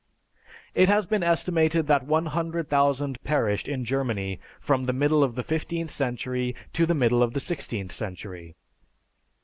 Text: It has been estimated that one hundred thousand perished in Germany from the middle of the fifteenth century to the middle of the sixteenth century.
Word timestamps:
It 0.73 0.89
has 0.89 1.05
been 1.05 1.21
estimated 1.21 1.85
that 1.85 2.07
one 2.07 2.25
hundred 2.25 2.69
thousand 2.71 3.21
perished 3.23 3.67
in 3.67 3.85
Germany 3.85 4.39
from 4.59 4.85
the 4.85 4.93
middle 4.93 5.23
of 5.23 5.35
the 5.35 5.43
fifteenth 5.43 5.91
century 5.91 6.55
to 6.73 6.87
the 6.87 6.95
middle 6.95 7.21
of 7.21 7.33
the 7.33 7.39
sixteenth 7.39 7.91
century. 7.91 8.55